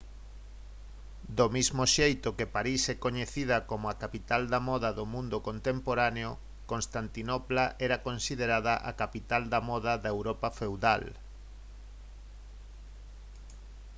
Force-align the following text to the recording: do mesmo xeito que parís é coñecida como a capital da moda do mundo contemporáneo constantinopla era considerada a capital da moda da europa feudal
do 1.37 1.45
mesmo 1.55 1.83
xeito 1.95 2.29
que 2.37 2.51
parís 2.55 2.83
é 2.93 2.95
coñecida 3.05 3.57
como 3.69 3.85
a 3.87 3.99
capital 4.03 4.41
da 4.53 4.59
moda 4.69 4.89
do 4.97 5.05
mundo 5.13 5.37
contemporáneo 5.47 6.29
constantinopla 6.71 7.65
era 7.87 8.03
considerada 8.07 8.73
a 8.89 8.91
capital 9.01 9.43
da 9.53 9.59
moda 9.69 9.93
da 10.03 10.09
europa 10.17 10.47
feudal 10.59 11.03